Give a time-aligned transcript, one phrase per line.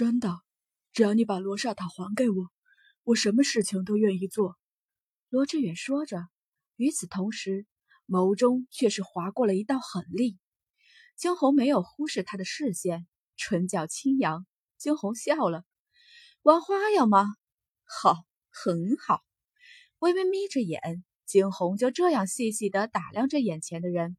[0.00, 0.40] 真的，
[0.94, 2.50] 只要你把罗刹塔还给我，
[3.02, 4.56] 我什么事情都愿意做。”
[5.28, 6.26] 罗志远说着，
[6.76, 7.66] 与此同时，
[8.08, 10.38] 眸中却是划过了一道狠戾。
[11.16, 14.46] 惊鸿没有忽视他的视线，唇角轻扬。
[14.78, 15.64] 惊鸿笑了
[16.40, 17.26] ：“玩花样吗？
[17.84, 19.20] 好，很好。”
[20.00, 24.16] 微微眯着眼，惊鸿就这样细细地打量着眼前的人。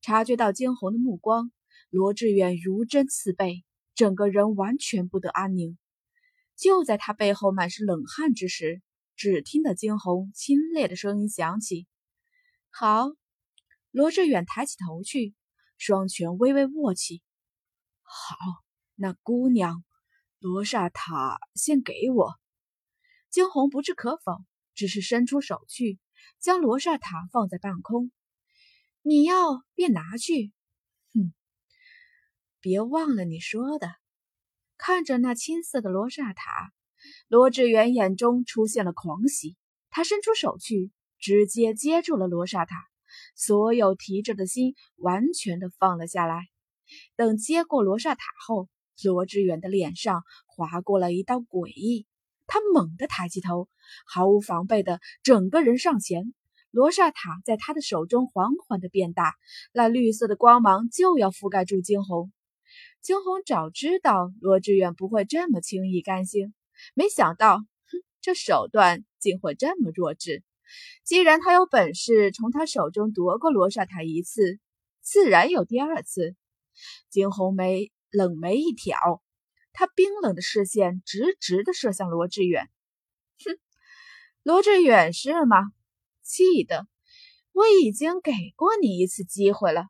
[0.00, 1.52] 察觉到惊鸿的目光，
[1.90, 3.64] 罗志远如针刺背，
[3.96, 5.76] 整个人完全不得安宁。
[6.54, 8.80] 就在他背后满是冷汗之时，
[9.16, 11.88] 只听得惊鸿清冽的声音响起
[12.70, 13.10] ：“好。”
[13.90, 15.34] 罗志远抬起头去，
[15.78, 17.22] 双拳微微握起
[18.04, 18.36] ：“好，
[18.94, 19.82] 那姑娘，
[20.38, 22.34] 罗刹塔先给我。”
[23.30, 25.98] 惊鸿不置可否，只是伸出手去，
[26.38, 28.12] 将罗刹塔放在半空
[29.00, 30.52] ：“你要便拿去。”“，
[32.66, 33.86] 别忘了你说的。”
[34.76, 36.72] 看着那青色的罗刹塔。
[37.28, 39.56] 罗志远眼中出现了狂喜，
[39.88, 42.74] 他伸出手去，直接接住了罗刹塔，
[43.36, 46.48] 所有提着的心完全的放了下来。
[47.14, 48.68] 等接过罗刹塔后，
[49.04, 52.04] 罗志远的脸上划过了一道诡异，
[52.48, 53.68] 他猛地抬起头，
[54.08, 56.34] 毫无防备的整个人上前，
[56.72, 59.36] 罗刹塔在他的手中缓缓的变大，
[59.72, 62.32] 那绿色的光芒就要覆盖住惊鸿。
[63.06, 66.52] 惊鸿早知道罗志远不会这么轻易甘心。
[66.92, 67.64] 没想到，哼，
[68.20, 70.42] 这手段竟会这么弱智。
[71.04, 74.58] 既然他有本事从他手中夺过罗刹塔一次，
[75.02, 76.34] 自然有第二次。
[77.08, 78.98] 金红梅冷眉一挑，
[79.72, 82.68] 他冰冷的视线直直的射向罗志远。
[83.44, 83.56] 哼，
[84.42, 85.58] 罗志远是吗？
[86.22, 86.88] 记得，
[87.52, 89.86] 我已经给过你一次机会了。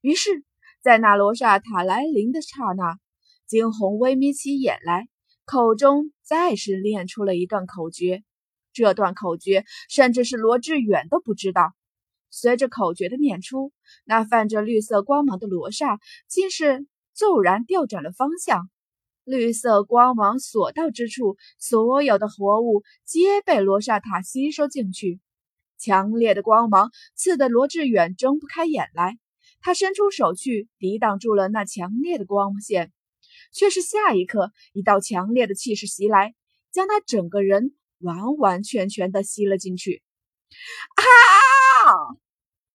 [0.00, 0.42] 于是，
[0.86, 2.96] 在那罗刹塔来临的刹那，
[3.44, 5.08] 惊鸿微眯起眼来。
[5.44, 8.22] 口中再是念出了一段口诀，
[8.72, 11.72] 这段口诀甚至是罗志远都不知道。
[12.30, 13.72] 随着口诀的念出，
[14.04, 15.98] 那泛着绿色光芒的罗刹
[16.28, 16.86] 竟是
[17.16, 18.70] 骤然调转了方向，
[19.24, 25.18] 绿色光芒所到之处，所有的活物皆被罗刹塔吸收进去。
[25.78, 29.18] 强烈的光芒刺得罗志远睁不开眼来，
[29.66, 32.92] 他伸出手去抵挡住了那强烈的光线。
[33.52, 36.36] 却是下一刻，一道强烈的气势袭来，
[36.70, 40.04] 将他整个人完完全全的吸了进去。
[40.94, 41.02] 啊！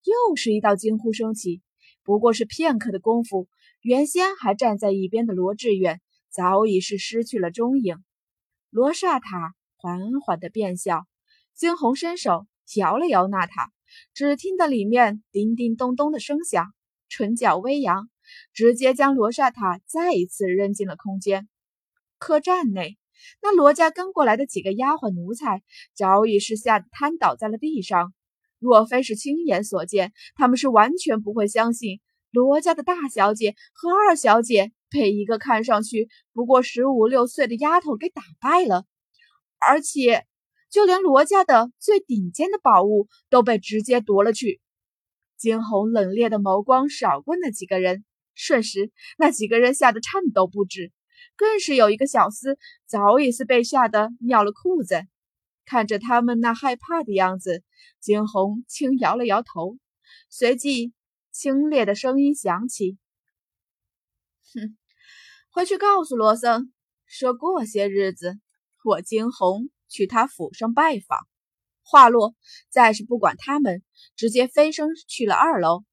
[0.03, 1.61] 又是一道惊呼声起。
[2.03, 3.47] 不过是片刻的功夫，
[3.79, 8.03] 原先还站在一边的罗志远早已是失去了踪影。
[8.69, 11.05] 罗刹塔缓缓的变小，
[11.55, 13.71] 惊鸿伸手摇了摇那塔，
[14.13, 16.73] 只听得里面叮叮咚咚的声响，
[17.11, 18.09] 唇角微扬。
[18.53, 21.49] 直接将罗刹塔再一次扔进了空间。
[22.17, 22.97] 客栈内，
[23.41, 25.61] 那罗家跟过来的几个丫鬟奴才
[25.93, 28.13] 早已是吓得瘫倒在了地上。
[28.57, 31.99] 若非是亲眼所见，他们是完全不会相信
[32.31, 38.85] 罗家的大小姐和二小姐被一个看上去不过十五六岁的丫头给打败了，
[39.59, 40.25] 而且
[40.69, 44.60] 就连罗家的最顶尖的宝物都被直接夺了去。
[45.41, 48.05] 惊鸿冷冽的眸光扫过那几个人。
[48.35, 50.91] 瞬时，那几个人吓得颤抖不止，
[51.35, 55.01] 更是有一个小厮早已是被吓得尿了裤子。
[55.65, 57.63] 看着他们那害怕的样子，
[57.99, 59.77] 惊鸿轻摇了摇头，
[60.29, 60.93] 随即
[61.31, 62.99] 清冽的声音响起
[64.53, 64.77] ：“哼，
[65.49, 66.71] 回去告诉罗僧，
[67.07, 68.39] 说过些日子
[68.83, 71.27] 我惊鸿去他府上拜访。”
[71.83, 72.35] 话落，
[72.69, 73.83] 再是不管他们，
[74.15, 75.83] 直接飞升去了二楼。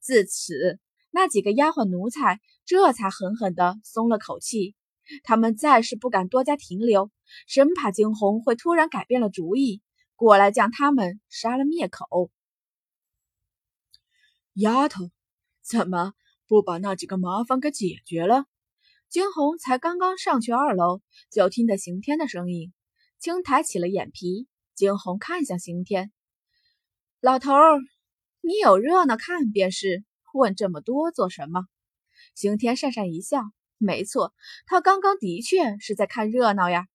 [0.00, 0.78] 自此。
[1.10, 4.76] 那几个丫鬟奴才这才狠狠地松了口气，
[5.24, 7.10] 他们再是不敢多加停留，
[7.46, 9.80] 生怕惊鸿会突然改变了主意，
[10.16, 12.30] 过来将他们杀了灭口。
[14.52, 15.10] 丫头，
[15.62, 16.12] 怎么
[16.46, 18.44] 不把那几个麻烦给解决了？
[19.08, 21.00] 惊鸿才刚刚上去二楼，
[21.32, 22.74] 就听得刑天的声音，
[23.18, 24.46] 轻抬起了眼皮。
[24.78, 26.12] 惊鸿看向刑天，
[27.20, 27.80] 老头儿，
[28.42, 30.04] 你有热闹看便是。
[30.32, 31.66] 问这么多做什么？
[32.36, 33.42] 刑天讪讪一笑，
[33.76, 34.32] 没错，
[34.66, 36.86] 他刚刚的确是在看热闹呀。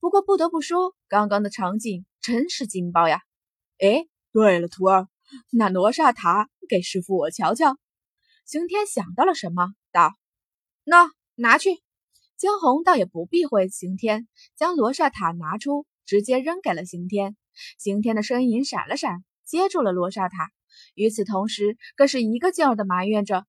[0.00, 3.20] 不过不得不说，刚刚的场景真是劲爆呀！
[3.78, 5.06] 哎，对了，徒儿，
[5.52, 7.76] 那罗刹塔给师傅我瞧瞧。
[8.44, 10.12] 刑天想到了什么，道
[10.82, 11.80] ：“那拿去。”
[12.36, 14.26] 惊鸿倒也不避讳刑天，
[14.56, 17.38] 将罗刹塔拿出，直接扔给了刑天。
[17.78, 20.50] 刑天的身影闪了闪，接住了罗刹塔。
[20.94, 23.46] 与此同时，更是一个劲儿的埋怨着：“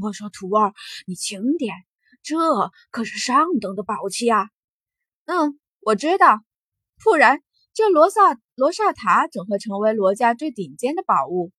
[0.00, 0.72] 我说徒儿，
[1.08, 1.74] 你轻点，
[2.22, 2.36] 这
[2.92, 4.48] 可是上等的宝器啊！
[5.24, 6.44] 嗯，我知道，
[7.02, 11.50] 不然这罗萨罗刹塔怎会成为罗家最顶尖的宝物？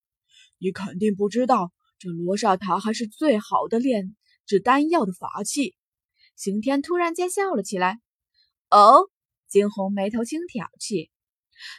[0.58, 4.16] 你肯定不知道，这罗刹塔还是最好的炼
[4.46, 5.76] 制丹药的法器。
[6.38, 8.00] 刑天突然间笑了起来。
[8.70, 9.10] 哦，
[9.48, 11.12] 惊鸿眉头轻挑起，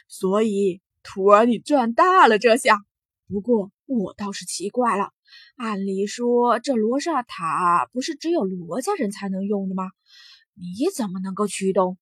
[0.07, 2.83] 所以徒儿你赚大了这下。
[3.27, 5.13] 不过我倒是奇怪了。
[5.57, 9.91] 按理说，这罗刹塔不是只有罗家人才能用的吗？
[10.53, 11.97] 你怎么能够驱动？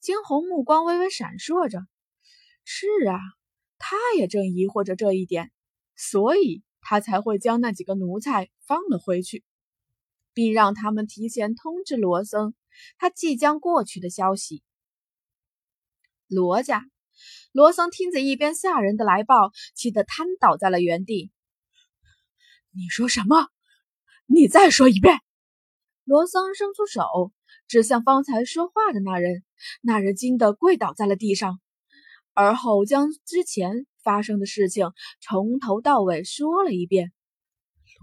[0.00, 1.86] 惊鸿目光微微闪烁着。
[2.64, 3.20] 是啊，
[3.78, 5.52] 他也正疑惑着这一点，
[5.94, 9.44] 所以他才会将那几个奴才放了回去，
[10.32, 12.54] 并让他们提前通知罗僧
[12.96, 14.62] 他即将过去的消息。
[16.30, 16.84] 罗家，
[17.50, 21.32] 罗桑听着一边下人的来报，气得瘫倒在了原地。
[22.72, 23.48] 你说什么？
[24.26, 25.18] 你再说一遍！
[26.04, 27.02] 罗桑伸出手
[27.66, 29.42] 指向方才说话的那人，
[29.82, 31.58] 那人惊得跪倒在了地上，
[32.32, 37.12] 而后将之前发生的事情从头到尾说了一遍。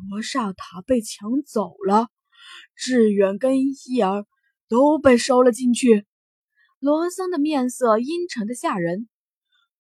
[0.10, 2.10] 罗刹塔被抢走了，
[2.76, 3.56] 志远跟
[3.88, 4.26] 伊儿
[4.68, 6.06] 都被收了进去。
[6.80, 9.10] 罗文森的面色阴沉的吓人，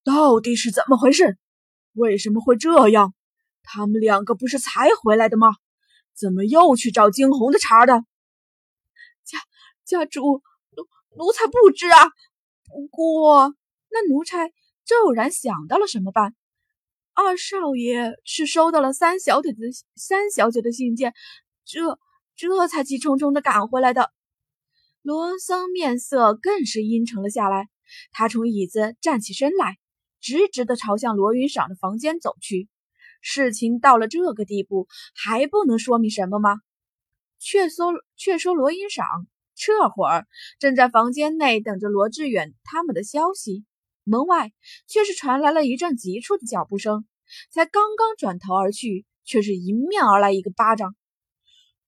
[0.03, 1.37] 到底是怎么回事？
[1.93, 3.13] 为什么会这样？
[3.61, 5.47] 他们两个不是才回来的吗？
[6.15, 8.03] 怎么又去找惊鸿的茬的？
[9.23, 9.37] 家
[9.85, 12.07] 家主奴奴才不知啊。
[12.65, 13.53] 不过
[13.91, 14.49] 那奴才
[14.83, 16.33] 骤然想到了什么办？
[17.13, 19.57] 二少爷是收到了三小姐的
[19.95, 21.13] 三小姐的信件，
[21.63, 21.99] 这
[22.35, 24.11] 这才急匆匆的赶回来的。
[25.07, 27.69] 罗森面色更是阴沉了下来，
[28.11, 29.77] 他从椅子站起身来，
[30.19, 32.67] 直直的朝向罗云赏的房间走去。
[33.21, 36.57] 事情到了这个地步，还不能说明什么吗？
[37.39, 39.05] 却说却说罗云赏
[39.55, 40.27] 这会儿
[40.59, 43.63] 正在房间内等着罗志远他们的消息，
[44.03, 44.51] 门外
[44.87, 47.07] 却是传来了一阵急促的脚步声。
[47.49, 50.97] 才刚刚转头而去，却是迎面而来一个巴掌。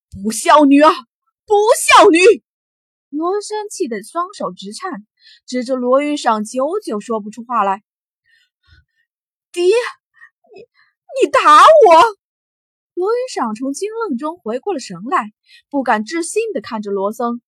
[0.10, 0.90] 不孝女啊，
[1.46, 2.18] 不孝女！
[3.10, 5.06] 罗生气得双手直颤，
[5.46, 7.84] 指着罗云赏，久久说不出话来。
[9.52, 9.64] 爹。
[10.54, 10.62] 你
[11.26, 12.18] 你打我！
[12.94, 15.32] 罗云赏从惊愣中回过了神来，
[15.70, 17.42] 不敢置信的看着罗僧。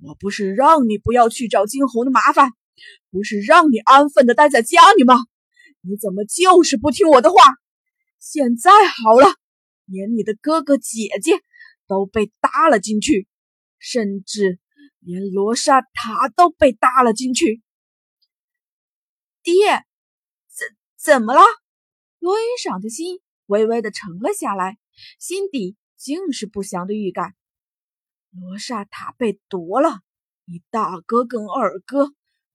[0.00, 2.50] 我不是让你不要去找惊鸿的麻烦，
[3.10, 5.14] 不是让你安分的待在家里吗？
[5.80, 7.36] 你怎么就是不听我的话？
[8.18, 9.26] 现在好了，
[9.86, 11.40] 连你的哥哥姐姐
[11.86, 13.28] 都被搭了进去，
[13.78, 14.58] 甚至
[15.00, 17.62] 连罗刹塔都被搭了进去。
[19.42, 19.84] 爹，
[20.48, 21.40] 怎怎么了？
[22.18, 24.78] 罗云赏的心微微的沉了下来，
[25.18, 27.34] 心底尽是不祥的预感。
[28.30, 30.00] 罗刹塔被夺了，
[30.44, 32.12] 你大哥跟二哥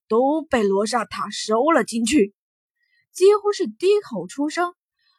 [0.07, 2.35] 都被罗刹塔收了进去。
[3.11, 4.75] 几乎是低口出声，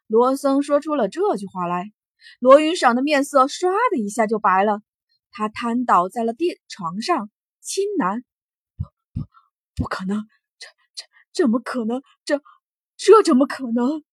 [0.06, 1.92] 罗僧说出了这句话来。
[2.38, 4.82] 罗云赏的面色唰的一下就白了，
[5.36, 7.28] 他瘫倒在了地床上，
[7.60, 8.22] 青男
[8.78, 8.84] ：“不
[9.20, 9.26] 不，
[9.82, 10.28] 不可能！
[10.60, 10.68] 这
[11.32, 12.02] 这怎么可能？
[12.24, 12.40] 这
[12.96, 14.04] 这怎么可能？”